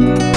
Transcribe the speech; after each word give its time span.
thank 0.00 0.22
you 0.22 0.29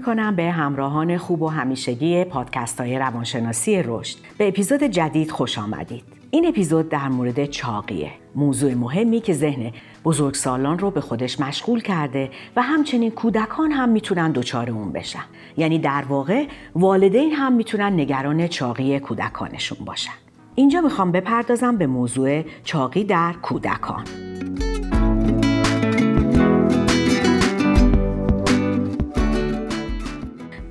می‌کنم 0.00 0.36
به 0.36 0.50
همراهان 0.50 1.18
خوب 1.18 1.42
و 1.42 1.48
همیشگی 1.48 2.24
پادکست 2.24 2.80
های 2.80 2.98
روانشناسی 2.98 3.82
رشد. 3.82 4.18
به 4.38 4.48
اپیزود 4.48 4.82
جدید 4.82 5.30
خوش 5.30 5.58
آمدید. 5.58 6.04
این 6.30 6.46
اپیزود 6.46 6.88
در 6.88 7.08
مورد 7.08 7.44
چاقیه. 7.46 8.10
موضوع 8.34 8.74
مهمی 8.74 9.20
که 9.20 9.32
ذهن 9.32 9.72
بزرگسالان 10.04 10.78
رو 10.78 10.90
به 10.90 11.00
خودش 11.00 11.40
مشغول 11.40 11.80
کرده 11.80 12.30
و 12.56 12.62
همچنین 12.62 13.10
کودکان 13.10 13.72
هم 13.72 13.88
می‌تونن 13.88 14.32
دچار 14.32 14.70
اون 14.70 14.92
بشن. 14.92 15.24
یعنی 15.56 15.78
در 15.78 16.04
واقع 16.08 16.46
والدین 16.74 17.32
هم 17.32 17.52
می‌تونن 17.52 18.00
نگران 18.00 18.48
چاقی 18.48 19.00
کودکانشون 19.00 19.78
باشن. 19.84 20.12
اینجا 20.54 20.80
می‌خوام 20.80 21.12
بپردازم 21.12 21.76
به 21.76 21.86
موضوع 21.86 22.42
چاقی 22.64 23.04
در 23.04 23.32
کودکان. 23.32 24.04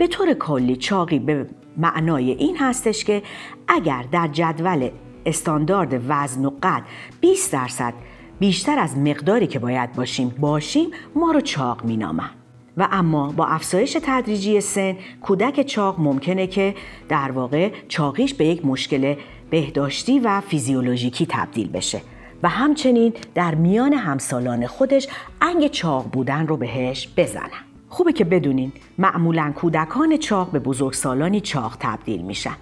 طور 0.09 0.33
کلی 0.33 0.75
چاقی 0.75 1.19
به 1.19 1.45
معنای 1.77 2.31
این 2.31 2.57
هستش 2.57 3.03
که 3.03 3.23
اگر 3.67 4.05
در 4.11 4.27
جدول 4.27 4.89
استاندارد 5.25 6.01
وزن 6.07 6.45
و 6.45 6.51
قد 6.63 6.83
20 7.21 7.53
درصد 7.53 7.93
بیشتر 8.39 8.79
از 8.79 8.97
مقداری 8.97 9.47
که 9.47 9.59
باید 9.59 9.93
باشیم 9.93 10.29
باشیم 10.29 10.87
ما 11.15 11.31
رو 11.31 11.41
چاق 11.41 11.85
مینامن 11.85 12.29
و 12.77 12.87
اما 12.91 13.31
با 13.31 13.45
افزایش 13.45 13.97
تدریجی 14.03 14.61
سن 14.61 14.97
کودک 15.21 15.61
چاق 15.61 15.99
ممکنه 15.99 16.47
که 16.47 16.75
در 17.09 17.31
واقع 17.31 17.71
چاقیش 17.87 18.33
به 18.33 18.45
یک 18.45 18.65
مشکل 18.65 19.15
بهداشتی 19.49 20.19
و 20.19 20.41
فیزیولوژیکی 20.41 21.25
تبدیل 21.29 21.69
بشه. 21.69 22.01
و 22.43 22.49
همچنین 22.49 23.13
در 23.35 23.55
میان 23.55 23.93
همسالان 23.93 24.67
خودش 24.67 25.07
انگ 25.41 25.67
چاق 25.67 26.05
بودن 26.11 26.47
رو 26.47 26.57
بهش 26.57 27.09
بزنن. 27.17 27.68
خوبه 27.89 28.13
که 28.13 28.23
بدونین 28.25 28.71
معمولا 28.97 29.53
کودکان 29.55 30.17
چاق 30.17 30.51
به 30.51 30.59
بزرگسالانی 30.59 31.41
چاق 31.41 31.77
تبدیل 31.79 32.21
میشن 32.21 32.55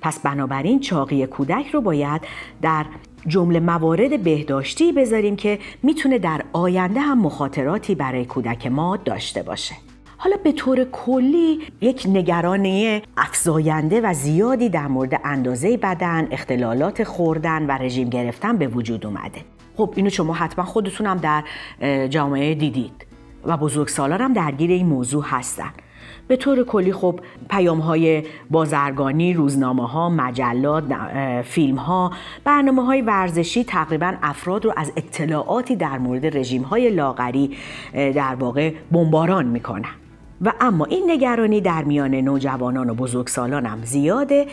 پس 0.00 0.18
بنابراین 0.18 0.80
چاقی 0.80 1.26
کودک 1.26 1.66
رو 1.66 1.80
باید 1.80 2.20
در 2.62 2.86
جمله 3.26 3.60
موارد 3.60 4.22
بهداشتی 4.22 4.92
بذاریم 4.92 5.36
که 5.36 5.58
می‌تونه 5.82 6.18
در 6.18 6.44
آینده 6.52 7.00
هم 7.00 7.18
مخاطراتی 7.18 7.94
برای 7.94 8.24
کودک 8.24 8.66
ما 8.66 8.96
داشته 8.96 9.42
باشه 9.42 9.74
حالا 10.16 10.36
به 10.44 10.52
طور 10.52 10.84
کلی 10.84 11.60
یک 11.80 12.06
نگرانی 12.08 13.02
افزاینده 13.16 14.00
و 14.00 14.14
زیادی 14.14 14.68
در 14.68 14.86
مورد 14.86 15.20
اندازه 15.24 15.76
بدن، 15.76 16.28
اختلالات 16.30 17.04
خوردن 17.04 17.66
و 17.66 17.70
رژیم 17.70 18.08
گرفتن 18.08 18.56
به 18.56 18.66
وجود 18.66 19.06
اومده. 19.06 19.40
خب 19.76 19.92
اینو 19.96 20.10
شما 20.10 20.32
حتما 20.32 20.64
خودتونم 20.64 21.16
در 21.16 21.44
جامعه 22.08 22.54
دیدید. 22.54 23.13
و 23.46 23.56
بزرگسالان 23.56 24.20
هم 24.20 24.32
درگیر 24.32 24.70
این 24.70 24.86
موضوع 24.86 25.24
هستن. 25.26 25.70
به 26.28 26.36
طور 26.36 26.64
کلی 26.64 26.92
خب 26.92 27.20
پیام 27.50 27.78
های 27.78 28.22
بازرگانی، 28.50 29.34
روزنامه 29.34 29.88
ها، 29.88 30.08
مجلات، 30.08 30.84
فیلم 31.42 31.76
ها، 31.76 32.10
برنامه 32.44 32.84
های 32.84 33.02
ورزشی 33.02 33.64
تقریبا 33.64 34.14
افراد 34.22 34.64
رو 34.64 34.72
از 34.76 34.92
اطلاعاتی 34.96 35.76
در 35.76 35.98
مورد 35.98 36.36
رژیم 36.36 36.62
های 36.62 36.90
لاغری 36.90 37.56
در 37.92 38.34
واقع 38.34 38.72
بمباران 38.92 39.46
می‌کنن. 39.46 39.94
و 40.40 40.52
اما 40.60 40.84
این 40.84 41.10
نگرانی 41.10 41.60
در 41.60 41.84
میان 41.84 42.14
نوجوانان 42.14 42.90
و 42.90 42.94
بزرگسالان 42.94 43.66
هم 43.66 43.84
زیاده 43.84 44.46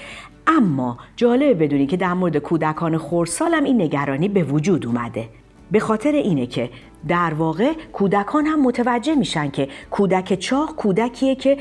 اما 0.47 0.97
جالبه 1.15 1.53
بدونی 1.53 1.87
که 1.87 1.97
در 1.97 2.13
مورد 2.13 2.37
کودکان 2.37 2.97
خورسال 2.97 3.53
هم 3.53 3.63
این 3.63 3.81
نگرانی 3.81 4.29
به 4.29 4.43
وجود 4.43 4.85
اومده. 4.85 5.29
به 5.71 5.79
خاطر 5.79 6.11
اینه 6.11 6.45
که 6.45 6.69
در 7.07 7.33
واقع 7.33 7.73
کودکان 7.93 8.45
هم 8.45 8.61
متوجه 8.61 9.15
میشن 9.15 9.49
که 9.49 9.67
کودک 9.91 10.33
چاق 10.33 10.75
کودکیه 10.75 11.35
که 11.35 11.57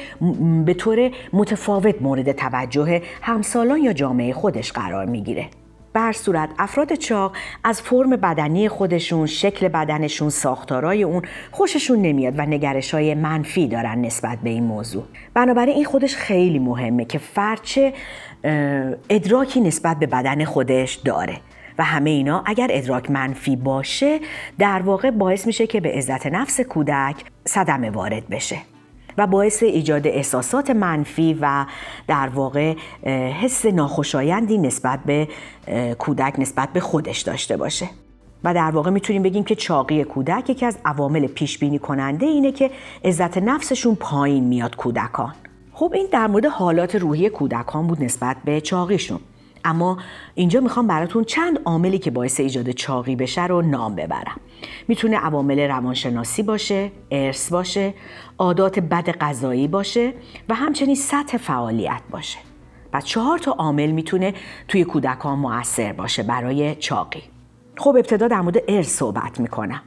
به 0.64 0.74
طور 0.74 1.10
متفاوت 1.32 2.02
مورد 2.02 2.32
توجه 2.32 3.02
همسالان 3.22 3.78
یا 3.78 3.92
جامعه 3.92 4.32
خودش 4.32 4.72
قرار 4.72 5.06
می‌گیره. 5.06 5.46
بر 5.92 6.12
صورت 6.12 6.48
افراد 6.58 6.94
چاق 6.94 7.32
از 7.64 7.82
فرم 7.82 8.10
بدنی 8.10 8.68
خودشون 8.68 9.26
شکل 9.26 9.68
بدنشون 9.68 10.28
ساختارای 10.28 11.02
اون 11.02 11.22
خوششون 11.50 12.02
نمیاد 12.02 12.34
و 12.38 12.42
نگرش 12.42 12.94
های 12.94 13.14
منفی 13.14 13.68
دارن 13.68 14.00
نسبت 14.00 14.38
به 14.38 14.50
این 14.50 14.64
موضوع. 14.64 15.04
بنابراین 15.34 15.74
این 15.74 15.84
خودش 15.84 16.16
خیلی 16.16 16.58
مهمه 16.58 17.04
که 17.04 17.18
فرچه 17.18 17.92
ادراکی 19.10 19.60
نسبت 19.60 19.98
به 19.98 20.06
بدن 20.06 20.44
خودش 20.44 20.94
داره. 20.94 21.36
و 21.80 21.82
همه 21.82 22.10
اینا 22.10 22.42
اگر 22.46 22.68
ادراک 22.70 23.10
منفی 23.10 23.56
باشه 23.56 24.20
در 24.58 24.82
واقع 24.82 25.10
باعث 25.10 25.46
میشه 25.46 25.66
که 25.66 25.80
به 25.80 25.92
عزت 25.92 26.26
نفس 26.26 26.60
کودک 26.60 27.24
صدمه 27.44 27.90
وارد 27.90 28.28
بشه 28.28 28.56
و 29.18 29.26
باعث 29.26 29.62
ایجاد 29.62 30.06
احساسات 30.06 30.70
منفی 30.70 31.38
و 31.40 31.66
در 32.06 32.28
واقع 32.28 32.74
حس 33.42 33.66
ناخوشایندی 33.66 34.58
نسبت 34.58 35.00
به 35.06 35.28
کودک 35.98 36.34
نسبت 36.38 36.72
به 36.72 36.80
خودش 36.80 37.20
داشته 37.20 37.56
باشه. 37.56 37.88
و 38.44 38.54
در 38.54 38.70
واقع 38.70 38.90
می‌تونیم 38.90 39.22
بگیم 39.22 39.44
که 39.44 39.54
چاقی 39.54 40.04
کودک 40.04 40.50
یکی 40.50 40.66
از 40.66 40.78
عوامل 40.84 41.26
پیش 41.26 41.58
بینی 41.58 41.78
کننده 41.78 42.26
اینه 42.26 42.52
که 42.52 42.70
عزت 43.04 43.38
نفسشون 43.38 43.94
پایین 43.94 44.44
میاد 44.44 44.76
کودکان. 44.76 45.34
خب 45.72 45.92
این 45.94 46.06
در 46.12 46.26
مورد 46.26 46.46
حالات 46.46 46.94
روحی 46.94 47.28
کودکان 47.30 47.86
بود 47.86 48.04
نسبت 48.04 48.36
به 48.44 48.60
چاقیشون. 48.60 49.20
اما 49.64 49.98
اینجا 50.34 50.60
می‌خوام 50.60 50.86
براتون 50.86 51.24
چند 51.24 51.58
عاملی 51.64 51.98
که 51.98 52.10
باعث 52.10 52.40
ایجاد 52.40 52.70
چاقی 52.70 53.16
بشه 53.16 53.46
رو 53.46 53.62
نام 53.62 53.94
ببرم. 53.94 54.40
می‌تونه 54.88 55.16
عوامل 55.16 55.60
روانشناسی 55.60 56.42
باشه 56.42 56.92
ارث 57.10 57.52
باشه 57.52 57.94
عادات 58.38 58.78
بد 58.78 59.10
غذایی 59.10 59.68
باشه 59.68 60.12
و 60.48 60.54
همچنین 60.54 60.94
سطح 60.94 61.36
فعالیت 61.36 62.02
باشه. 62.10 62.38
و 62.92 63.00
چهار 63.00 63.38
تا 63.38 63.52
عامل 63.52 63.90
می‌تونه 63.90 64.34
توی 64.68 64.84
کودکان 64.84 65.38
موثر 65.38 65.92
باشه 65.92 66.22
برای 66.22 66.74
چاقی. 66.74 67.22
خب 67.76 67.88
ابتدا 67.88 68.28
در 68.28 68.40
مورد 68.40 68.56
ارث 68.68 68.88
صحبت 68.88 69.40
می‌کنم. 69.40 69.82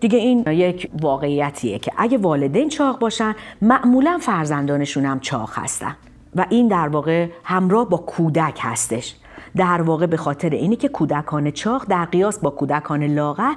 دیگه 0.00 0.18
این 0.18 0.44
یک 0.46 0.90
واقعیتیه 1.00 1.78
که 1.78 1.92
اگه 1.96 2.18
والدین 2.18 2.68
چاق 2.68 2.98
باشن 2.98 3.34
معمولا 3.62 4.18
فرزندانشون 4.18 5.04
هم 5.04 5.20
چاق 5.20 5.50
هستن. 5.52 5.96
و 6.36 6.46
این 6.50 6.68
در 6.68 6.88
واقع 6.88 7.28
همراه 7.44 7.88
با 7.88 7.96
کودک 7.96 8.58
هستش. 8.62 9.16
در 9.56 9.82
واقع 9.82 10.06
به 10.06 10.16
خاطر 10.16 10.50
اینه 10.50 10.76
که 10.76 10.88
کودکان 10.88 11.50
چاق 11.50 11.86
در 11.88 12.04
قیاس 12.04 12.38
با 12.38 12.50
کودکان 12.50 13.02
لاغر 13.02 13.52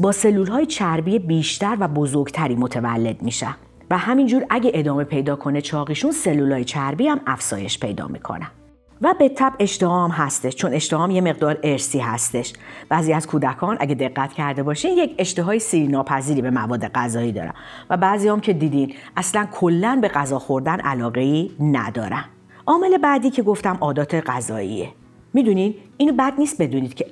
با 0.00 0.12
سلول 0.12 0.48
های 0.48 0.66
چربی 0.66 1.18
بیشتر 1.18 1.76
و 1.80 1.88
بزرگتری 1.88 2.54
متولد 2.54 3.22
میشن. 3.22 3.54
و 3.90 3.98
همینجور 3.98 4.44
اگه 4.50 4.70
ادامه 4.74 5.04
پیدا 5.04 5.36
کنه 5.36 5.60
چاقیشون 5.60 6.12
سلول 6.12 6.52
های 6.52 6.64
چربی 6.64 7.08
هم 7.08 7.20
افزایش 7.26 7.80
پیدا 7.80 8.06
می‌کنن. 8.06 8.50
و 9.02 9.14
به 9.18 9.28
تب 9.28 9.52
اشتهام 9.58 10.10
هستش 10.10 10.54
چون 10.54 10.74
اشتهام 10.74 11.10
یه 11.10 11.20
مقدار 11.20 11.58
ارسی 11.62 11.98
هستش. 11.98 12.52
بعضی 12.88 13.12
از 13.12 13.26
کودکان 13.26 13.76
اگه 13.80 13.94
دقت 13.94 14.32
کرده 14.32 14.62
باشین 14.62 14.98
یک 14.98 15.14
اشتهای 15.18 15.58
سیری 15.58 15.88
ناپذیری 15.88 16.42
به 16.42 16.50
مواد 16.50 16.88
غذایی 16.88 17.32
دارن. 17.32 17.54
و 17.90 17.96
بعضی 17.96 18.28
هم 18.28 18.40
که 18.40 18.52
دیدین 18.52 18.94
اصلا 19.16 19.48
کلا 19.52 19.98
به 20.02 20.08
غذا 20.08 20.38
خوردن 20.38 20.80
علاقه 20.80 21.20
ای 21.20 21.50
ندارن. 21.60 22.24
عامل 22.66 22.98
بعدی 22.98 23.30
که 23.30 23.42
گفتم 23.42 23.78
عادات 23.80 24.14
غذاییه. 24.14 24.88
می‌دونین؟ 25.34 25.74
اینو 25.96 26.12
بد 26.12 26.32
نیست 26.38 26.62
بدونید 26.62 26.94
که 26.94 27.06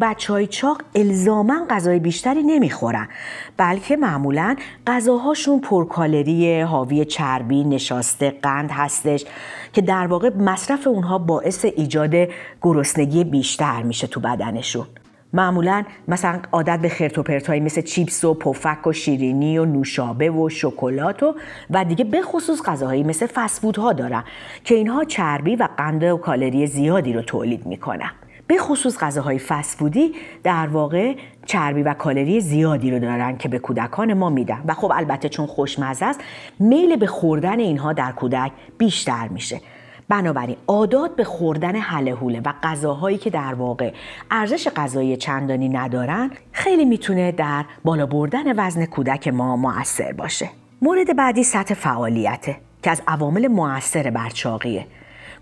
بچه 0.00 0.32
های 0.32 0.46
چاق 0.46 0.82
الزاما 0.94 1.66
غذای 1.70 1.98
بیشتری 1.98 2.42
نمی‌خورن 2.42 3.08
بلکه 3.56 3.96
معمولا 3.96 4.56
غذاهاشون 4.86 5.60
پرکالری 5.60 6.60
حاوی 6.60 7.04
چربی 7.04 7.64
نشاسته 7.64 8.30
قند 8.42 8.70
هستش 8.70 9.24
که 9.72 9.82
در 9.82 10.06
واقع 10.06 10.36
مصرف 10.36 10.86
اونها 10.86 11.18
باعث 11.18 11.64
ایجاد 11.64 12.14
گرسنگی 12.62 13.24
بیشتر 13.24 13.82
میشه 13.82 14.06
تو 14.06 14.20
بدنشون. 14.20 14.86
معمولا 15.32 15.84
مثلا 16.08 16.40
عادت 16.52 16.78
به 16.80 16.88
خرت 16.88 17.18
و 17.18 17.22
پرتایی 17.22 17.60
مثل 17.60 17.80
چیپس 17.80 18.24
و 18.24 18.34
پفک 18.34 18.86
و 18.86 18.92
شیرینی 18.92 19.58
و 19.58 19.64
نوشابه 19.64 20.30
و 20.30 20.48
شکلات 20.48 21.22
و 21.22 21.34
و 21.70 21.84
دیگه 21.84 22.04
به 22.04 22.22
خصوص 22.22 22.62
غذاهایی 22.62 23.02
مثل 23.02 23.26
فسفودها 23.26 23.92
دارن 23.92 24.24
که 24.64 24.74
اینها 24.74 25.04
چربی 25.04 25.56
و 25.56 25.68
قند 25.76 26.02
و 26.02 26.16
کالری 26.16 26.66
زیادی 26.66 27.12
رو 27.12 27.22
تولید 27.22 27.66
می‌کنن. 27.66 28.10
به 28.46 28.58
خصوص 28.58 28.98
غذاهای 28.98 29.38
فسفودی 29.38 30.12
در 30.42 30.66
واقع 30.66 31.14
چربی 31.46 31.82
و 31.82 31.94
کالری 31.94 32.40
زیادی 32.40 32.90
رو 32.90 32.98
دارن 32.98 33.36
که 33.36 33.48
به 33.48 33.58
کودکان 33.58 34.14
ما 34.14 34.30
میدن. 34.30 34.64
و 34.68 34.74
خب 34.74 34.92
البته 34.94 35.28
چون 35.28 35.46
خوشمزه 35.46 36.06
است 36.06 36.20
میل 36.58 36.96
به 36.96 37.06
خوردن 37.06 37.58
اینها 37.58 37.92
در 37.92 38.12
کودک 38.12 38.52
بیشتر 38.78 39.28
میشه. 39.28 39.60
بنابراین 40.08 40.56
عادات 40.66 41.16
به 41.16 41.24
خوردن 41.24 41.76
حله 41.76 42.14
حوله 42.14 42.40
و 42.44 42.52
غذاهایی 42.62 43.18
که 43.18 43.30
در 43.30 43.54
واقع 43.54 43.92
ارزش 44.30 44.68
غذایی 44.68 45.16
چندانی 45.16 45.68
ندارن 45.68 46.30
خیلی 46.52 46.84
می‌تونه 46.84 47.32
در 47.32 47.64
بالا 47.84 48.06
بردن 48.06 48.66
وزن 48.66 48.86
کودک 48.86 49.28
ما 49.28 49.56
موثر 49.56 50.12
باشه. 50.12 50.50
مورد 50.82 51.16
بعدی 51.16 51.44
سطح 51.44 51.74
فعالیته 51.74 52.56
که 52.82 52.90
از 52.90 53.02
عوامل 53.08 53.48
موثر 53.48 54.10
بر 54.10 54.30
چاقیه 54.30 54.86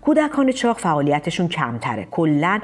کودکان 0.05 0.51
چاق 0.51 0.77
فعالیتشون 0.77 1.47
کمتره. 1.47 2.07
کلا 2.11 2.59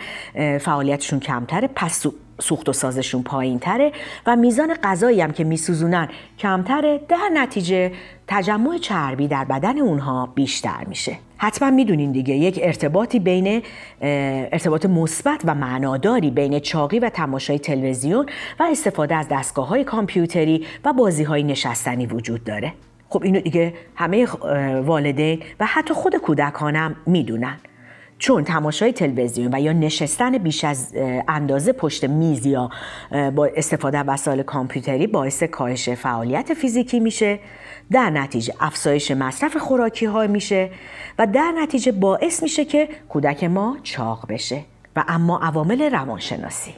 فعالیتشون 0.60 1.20
کمتره 1.20 1.70
پس 1.76 2.08
سوخت 2.42 2.70
و 2.70 2.74
سازشون 2.74 3.24
پایین 3.24 3.60
تره 3.60 3.92
و 4.26 4.36
میزان 4.36 4.74
غذایی 4.84 5.22
هم 5.22 5.32
که 5.32 5.44
میسوزونن 5.44 6.08
کمتره. 6.40 7.02
در 7.10 7.30
نتیجه 7.34 7.92
تجمع 8.28 8.78
چربی 8.78 9.28
در 9.28 9.46
بدن 9.46 9.80
اونها 9.80 10.26
بیشتر 10.36 10.84
میشه. 10.88 11.18
حتما 11.38 11.72
می‌دونین 11.72 12.12
دیگه 12.12 12.36
یک 12.36 12.60
ارتباطی 12.64 13.20
بین 13.20 13.62
ارتباط 14.02 14.86
مثبت 14.86 15.42
و 15.46 15.56
معناداری 15.56 16.32
بین 16.32 16.60
چاقی 16.60 17.00
و 17.00 17.10
تماشای 17.10 17.60
تلویزیون 17.60 18.26
و 18.60 18.64
استفاده 18.72 19.16
از 19.16 19.28
دستگاه 19.32 19.68
های 19.68 19.84
کامپیوتری 19.84 20.66
و 20.86 20.94
بازی 20.94 21.24
های 21.24 21.44
نشستنی 21.44 22.06
وجود 22.06 22.44
داره. 22.44 22.74
خب 23.12 23.24
اینو 23.24 23.40
دیگه 23.40 23.74
همه 23.96 24.28
والدین 24.82 25.44
و 25.60 25.66
حتی 25.66 25.94
خود 25.94 26.16
کودکانم 26.16 26.96
می‌دونن. 27.06 27.58
چون 28.18 28.44
تماشای 28.44 28.94
تلویزیون 28.94 29.56
و 29.56 29.60
یا 29.60 29.74
نشستن 29.74 30.38
بیش 30.38 30.64
از 30.64 30.94
اندازه 31.28 31.72
پشت 31.72 32.06
میز 32.06 32.46
یا 32.46 32.70
با 33.36 33.50
استفاده 33.56 33.98
از 33.98 34.06
وسایل 34.08 34.44
کامپیوتری 34.44 35.08
باعث 35.08 35.44
کاهش 35.44 35.90
فعالیت 35.90 36.54
فیزیکی 36.54 37.00
میشه. 37.00 37.40
در 37.92 38.10
نتیجه 38.10 38.54
افزایش 38.60 39.12
مصرف 39.12 39.58
خوراکی 39.58 40.06
ها 40.06 40.28
میشه 40.28 40.70
و 41.20 41.28
در 41.28 41.54
نتیجه 41.58 41.92
باعث 41.92 42.44
میشه 42.44 42.66
که 42.66 42.90
کودک 43.10 43.44
ما 43.44 43.78
چاق 43.84 44.26
بشه 44.30 44.62
و 44.96 45.04
اما 45.08 45.40
عوامل 45.40 45.82
روانشناسی. 45.82 46.74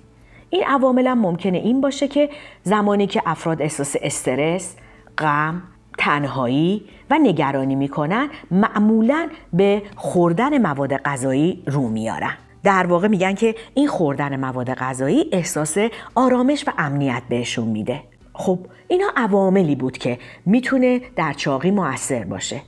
این 0.49 0.63
عوامل 0.63 1.07
هم 1.07 1.19
ممکنه 1.19 1.57
این 1.57 1.81
باشه 1.81 2.07
که 2.07 2.29
زمانی 2.63 3.07
که 3.07 3.21
افراد 3.25 3.61
احساس 3.61 3.95
استرس، 4.01 4.75
غم، 5.17 5.61
تنهایی 5.97 6.85
و 7.09 7.17
نگرانی 7.21 7.75
می‌کنن 7.75 8.29
معمولا 8.51 9.29
به 9.53 9.81
خوردن 9.95 10.57
مواد 10.57 10.97
غذایی 10.97 11.63
رو 11.67 11.89
میارن. 11.89 12.33
در 12.63 12.85
واقع 12.87 13.07
میگن 13.07 13.33
که 13.33 13.55
این 13.73 13.87
خوردن 13.87 14.39
مواد 14.39 14.73
غذایی 14.73 15.29
احساس 15.31 15.77
آرامش 16.15 16.63
و 16.67 16.71
امنیت 16.77 17.21
بهشون 17.29 17.67
میده. 17.67 18.01
خب 18.33 18.59
اینا 18.87 19.07
عواملی 19.15 19.75
بود 19.75 19.97
که 19.97 20.19
می‌تونه 20.45 21.01
در 21.15 21.33
چاقی 21.33 21.71
موثر 21.71 22.23
باشه. 22.23 22.61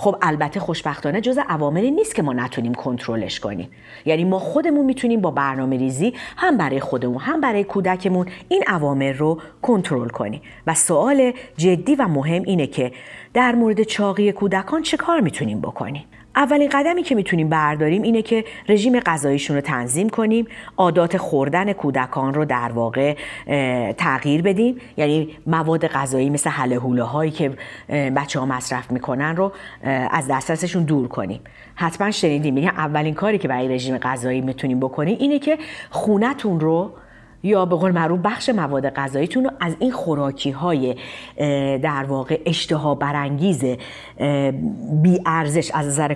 خب 0.00 0.16
البته 0.22 0.60
خوشبختانه 0.60 1.20
جز 1.20 1.38
عواملی 1.48 1.90
نیست 1.90 2.14
که 2.14 2.22
ما 2.22 2.32
نتونیم 2.32 2.74
کنترلش 2.74 3.40
کنیم. 3.40 3.68
یعنی 4.04 4.24
ما 4.24 4.38
خودمون 4.38 4.86
می‌تونیم 4.86 5.20
با 5.20 5.30
برنامه 5.30 5.76
ریزی 5.76 6.14
هم 6.36 6.56
برای 6.56 6.80
خودمون 6.80 7.18
هم 7.18 7.40
برای 7.40 7.64
کودکمون 7.64 8.26
این 8.48 8.64
عوامل 8.66 9.14
رو 9.14 9.40
کنترل 9.62 10.08
کنیم. 10.08 10.42
و 10.66 10.74
سوال 10.74 11.32
جدی 11.56 11.94
و 11.94 12.08
مهم 12.08 12.42
اینه 12.42 12.66
که 12.66 12.92
در 13.34 13.54
مورد 13.54 13.82
چاقی 13.82 14.32
کودکان 14.32 14.82
چه 14.82 14.96
کار 14.96 15.20
می‌تونیم 15.20 15.60
بکنیم؟ 15.60 16.04
اولین 16.36 16.68
قدمی 16.68 17.02
که 17.02 17.14
می‌تونیم 17.14 17.48
برداریم 17.48 18.02
اینه 18.02 18.22
که 18.22 18.44
رژیم 18.68 19.00
غذاییشون 19.00 19.56
رو 19.56 19.62
تنظیم 19.62 20.08
کنیم 20.08 20.46
عادات 20.76 21.16
خوردن 21.16 21.72
کودکان 21.72 22.34
رو 22.34 22.44
در 22.44 22.72
واقع 22.72 23.16
تغییر 23.92 24.42
بدیم. 24.42 24.76
یعنی 24.96 25.28
مواد 25.46 25.86
غذایی 25.86 26.30
مثل 26.30 26.50
حله 26.50 26.76
حوله 26.76 27.02
هایی 27.02 27.30
که 27.30 27.52
بچه 27.88 28.40
ها 28.40 28.46
مصرف 28.46 28.90
می‌کنن 28.90 29.36
رو 29.36 29.52
از 30.10 30.28
دسترسشون 30.28 30.82
دور 30.82 31.08
کنیم. 31.08 31.40
حتما 31.74 32.10
شنیدیم. 32.10 32.54
میگن 32.54 32.68
اولین 32.68 33.14
کاری 33.14 33.38
که 33.38 33.48
برای 33.48 33.68
رژیم 33.68 33.98
غذایی 33.98 34.40
می‌تونیم 34.40 34.80
بکنیم 34.80 35.16
اینه 35.20 35.38
که 35.38 35.58
خونتون 35.90 36.60
رو 36.60 36.92
یا 37.42 37.64
به 37.64 37.76
قول 37.76 37.92
معروف 37.92 38.20
بخش 38.20 38.48
مواد 38.48 38.88
غذاییتون 38.88 39.44
رو 39.44 39.50
از 39.60 39.76
این 39.78 39.92
خوراکی 39.92 40.50
های 40.50 40.96
در 41.78 42.04
واقع 42.04 42.40
اشتها 42.46 42.94
برانگیز 42.94 43.64
بی 45.02 45.20
ارزش 45.26 45.70
از 45.70 45.86
نظر 45.86 46.14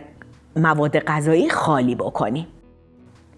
مواد 0.56 0.98
غذایی 0.98 1.50
خالی 1.50 1.94
بکنیم 1.94 2.46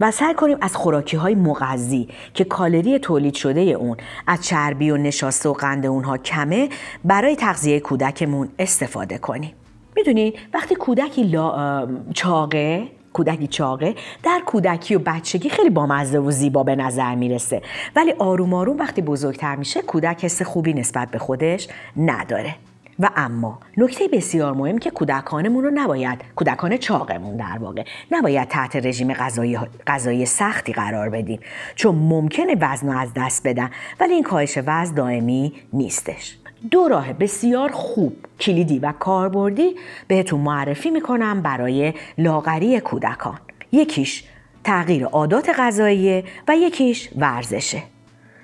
و 0.00 0.10
سعی 0.10 0.34
کنیم 0.34 0.58
از 0.60 0.76
خوراکی 0.76 1.16
های 1.16 1.34
مغذی 1.34 2.08
که 2.34 2.44
کالری 2.44 2.98
تولید 2.98 3.34
شده 3.34 3.60
اون 3.60 3.96
از 4.26 4.44
چربی 4.46 4.90
و 4.90 4.96
نشاسته 4.96 5.48
و 5.48 5.52
قند 5.52 5.86
اونها 5.86 6.18
کمه 6.18 6.68
برای 7.04 7.36
تغذیه 7.36 7.80
کودکمون 7.80 8.48
استفاده 8.58 9.18
کنیم. 9.18 9.52
می‌دونید 9.96 10.38
وقتی 10.54 10.74
کودکی 10.74 11.22
لا... 11.22 11.88
چاقه 12.14 12.88
کودکی 13.14 13.46
چاقه 13.46 13.94
در 14.22 14.42
کودکی 14.46 14.94
و 14.94 14.98
بچگی 14.98 15.48
خیلی 15.48 15.70
بامزه 15.70 16.18
و 16.18 16.30
زیبا 16.30 16.62
به 16.62 16.76
نظر 16.76 17.14
می‌رسه. 17.14 17.62
ولی 17.96 18.12
آروم 18.18 18.54
آروم 18.54 18.78
وقتی 18.78 19.02
بزرگتر 19.02 19.56
میشه 19.56 19.82
کودک 19.82 20.24
حس 20.24 20.42
خوبی 20.42 20.72
نسبت 20.72 21.10
به 21.10 21.18
خودش 21.18 21.68
نداره. 21.96 22.54
و 22.98 23.10
اما 23.16 23.58
نکته 23.76 24.08
بسیار 24.08 24.52
مهم 24.52 24.78
که 24.78 24.90
کودکانمون 24.90 25.64
رو 25.64 25.70
نباید 25.74 26.18
کودکان 26.36 26.76
چاقمون 26.76 27.36
در 27.36 27.58
واقع 27.60 27.84
نباید 28.10 28.48
تحت 28.48 28.76
رژیم 28.76 29.12
غذایی, 29.12 29.58
غذایی 29.86 30.26
سختی 30.26 30.72
قرار 30.72 31.08
بدیم. 31.08 31.40
چون 31.74 31.94
ممکنه 31.94 32.56
وزن 32.60 32.92
رو 32.92 32.98
از 32.98 33.08
دست 33.16 33.46
بدن 33.46 33.70
ولی 34.00 34.14
این 34.14 34.22
کاهش 34.22 34.58
وزن 34.66 34.94
دائمی 34.94 35.52
نیستش. 35.72 36.36
دو 36.70 36.88
راه 36.88 37.12
بسیار 37.12 37.72
خوب 37.72 38.16
کلیدی 38.40 38.78
و 38.78 38.92
کاربردی 38.92 39.76
بهتون 40.08 40.40
معرفی 40.40 40.90
می‌کنم 40.90 41.42
برای 41.42 41.94
لاغری 42.18 42.80
کودکان. 42.80 43.38
یکیش 43.72 44.24
تغییر 44.64 45.04
عادات 45.04 45.50
غذایی 45.58 46.24
و 46.48 46.56
یکیش 46.56 47.10
ورزشه 47.16 47.82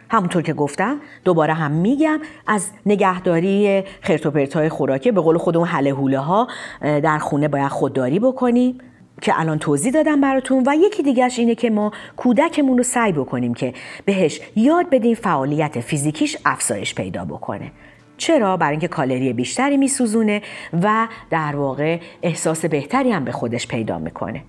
همونطور 0.08 0.42
که 0.42 0.52
گفتم 0.52 1.00
دوباره 1.24 1.54
هم 1.54 1.70
میگم 1.70 2.20
از 2.46 2.70
نگهداری 2.86 3.82
خرتوپرتای 4.00 4.68
خوراکی 4.68 5.10
به 5.10 5.20
قول 5.20 5.38
خودمون 5.38 5.68
حله 5.68 5.90
حوله 5.90 6.18
ها 6.18 6.48
در 6.80 7.18
خونه 7.18 7.48
باید 7.48 7.68
خودداری 7.68 8.18
بکنیم 8.18 8.78
که 9.22 9.40
الان 9.40 9.58
توضیح 9.58 9.92
دادم 9.92 10.20
براتون. 10.20 10.62
و 10.66 10.74
یکی 10.74 11.02
دیگرش 11.02 11.38
اینه 11.38 11.54
که 11.54 11.70
ما 11.70 11.92
کودکمون 12.16 12.78
رو 12.78 12.84
سعی 12.84 13.12
بکنیم 13.12 13.54
که 13.54 13.74
بهش 14.04 14.40
یاد 14.56 14.90
بدیم 14.90 15.14
فعالیت 15.14 15.80
فیزیکیش 15.80 16.36
افزایش 16.44 16.94
پیدا 16.94 17.24
بکنه. 17.24 17.72
چرا 18.20 18.56
برای 18.56 18.70
اینکه 18.70 18.88
کالری 18.88 19.32
بیشتری 19.32 19.76
میسوزونه 19.76 20.42
و 20.82 21.08
در 21.30 21.56
واقع 21.56 22.00
احساس 22.22 22.64
بهتری 22.64 23.12
هم 23.12 23.24
به 23.24 23.32
خودش 23.32 23.66
پیدا 23.66 23.98
می‌کنه. 23.98 24.42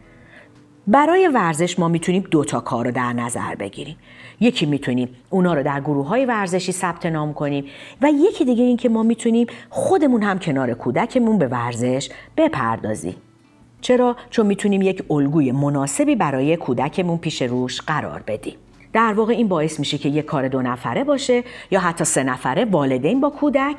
برای 0.88 1.28
ورزش 1.28 1.80
ما 1.80 1.88
می‌تونیم 1.88 2.28
دو 2.32 2.44
تا 2.44 2.60
کار 2.60 2.86
رو 2.86 2.92
در 2.92 3.14
نظر 3.14 3.56
بگیریم. 3.56 3.98
یکی 4.40 4.66
می‌تونیم 4.66 5.10
اونا 5.30 5.54
رو 5.54 5.64
در 5.64 5.82
گروه 5.82 6.08
های 6.08 6.26
ورزشی 6.26 6.72
ثبت 6.72 7.06
نام 7.06 7.34
کنیم 7.34 7.66
و 8.02 8.08
یکی 8.12 8.46
دیگه 8.46 8.64
این 8.64 8.78
که 8.78 8.90
ما 8.90 9.04
می‌تونیم 9.04 9.48
خودمون 9.70 10.24
هم 10.24 10.40
کنار 10.40 10.74
کودکمون 10.74 11.38
به 11.38 11.48
ورزش 11.48 12.10
بپردازیم. 12.38 13.16
چرا؟ 13.82 14.16
چون 14.30 14.46
می‌تونیم 14.46 14.82
یک 14.82 15.04
الگوی 15.10 15.52
مناسبی 15.52 16.16
برای 16.16 16.58
کودکمون 16.58 17.18
پیش 17.18 17.42
روش 17.42 17.82
قرار 17.82 18.24
بدیم. 18.28 18.56
در 18.94 19.14
واقع 19.14 19.34
این 19.34 19.48
باعث 19.48 19.80
میشه 19.80 19.98
که 19.98 20.10
یک 20.10 20.26
کار 20.26 20.48
دو 20.48 20.62
نفره 20.62 21.04
باشه 21.04 21.44
یا 21.72 21.80
حتی 21.80 22.04
سه 22.04 22.24
نفره 22.24 22.66
والدین 22.66 23.22
با 23.22 23.30
کودک 23.30 23.76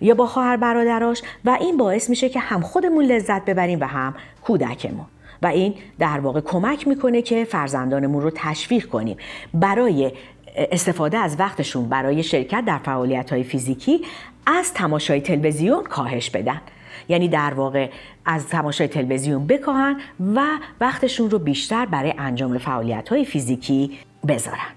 یا 0.00 0.14
با 0.14 0.26
خواهر 0.26 0.56
برادراش 0.56 1.22
و 1.44 1.56
این 1.60 1.76
باعث 1.76 2.10
میشه 2.10 2.28
که 2.28 2.40
هم 2.40 2.60
خودمون 2.60 3.04
لذت 3.04 3.44
ببریم 3.44 3.80
و 3.80 3.84
هم 3.84 4.14
کودکمون. 4.42 5.06
و 5.42 5.46
این 5.46 5.74
در 5.98 6.20
واقع 6.20 6.40
کمک 6.40 6.88
می‌کنه 6.88 7.22
که 7.22 7.44
فرزندانمون 7.44 8.22
رو 8.22 8.30
تشویق 8.34 8.86
کنیم. 8.86 9.16
برای 9.54 10.12
استفاده 10.56 11.18
از 11.18 11.36
وقتشون 11.40 11.88
برای 11.88 12.22
شرکت 12.22 12.64
در 12.66 12.78
فعالیت 12.78 13.32
های 13.32 13.44
فیزیکی 13.44 14.00
از 14.46 14.74
تماشای 14.74 15.20
تلویزیون 15.20 15.84
کاهش 15.84 16.30
بدن. 16.30 16.60
یعنی 17.08 17.28
در 17.28 17.54
واقع 17.54 17.90
از 18.24 18.48
تماشای 18.48 18.88
تلویزیون 18.88 19.46
بکاهن 19.46 19.96
و 20.34 20.46
وقتشون 20.80 21.30
رو 21.30 21.38
بیشتر 21.38 21.86
برای 21.86 22.14
انجام 22.18 22.58
فعالیت 22.58 23.08
های 23.08 23.24
فیزیکی 23.24 23.98
بذارن 24.28 24.76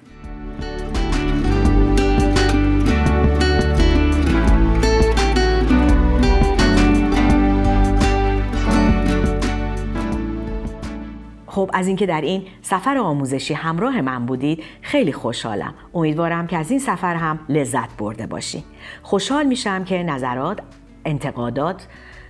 خب 11.60 11.70
از 11.74 11.88
اینکه 11.88 12.06
در 12.06 12.22
این 12.22 12.44
سفر 12.62 12.98
آموزشی 12.98 13.53
همراه 13.53 14.01
من 14.01 14.25
بودید 14.25 14.63
خیلی 14.82 15.12
خوشحالم. 15.12 15.74
امیدوارم 15.94 16.48
که 16.48 16.58
از 16.58 16.72
این 16.72 16.79
سفر 16.79 17.15
هم 17.15 17.39
لذت 17.50 17.98
برده 17.98 18.27
باشید 18.27 18.63
خوشحال 19.03 19.46
میشم 19.46 19.84
که 19.84 20.03
نظرات 20.03 20.60
انتقادات 21.06 21.88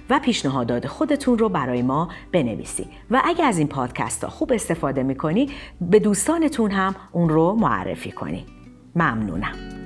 و 0.10 0.20
پیشنهادات 0.20 0.88
خودتون 0.88 1.38
رو 1.38 1.50
برای 1.50 1.82
ما 1.82 2.10
بنویسید 2.32 2.88
و 3.12 3.22
اگر 3.26 3.46
از 3.46 3.58
این 3.58 3.68
پادکست 3.68 4.24
ها 4.24 4.30
خوب 4.30 4.54
استفاده 4.54 5.04
می‌کنی 5.04 5.50
به 5.82 6.00
دوستانتون 6.00 6.72
هم 6.72 6.96
اون 7.12 7.30
رو 7.30 7.54
معرفی 7.54 8.12
کنید 8.12 8.48
ممنونم. 8.96 9.79